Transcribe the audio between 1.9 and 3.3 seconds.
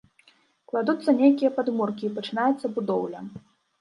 і пачынаецца будоўля.